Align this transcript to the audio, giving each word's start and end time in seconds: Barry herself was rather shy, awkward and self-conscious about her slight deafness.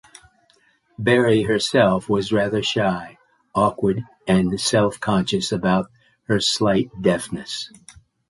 Barry 0.97 1.43
herself 1.43 2.09
was 2.09 2.31
rather 2.33 2.63
shy, 2.63 3.19
awkward 3.53 4.01
and 4.27 4.59
self-conscious 4.59 5.51
about 5.51 5.91
her 6.23 6.39
slight 6.39 6.89
deafness. 6.99 7.69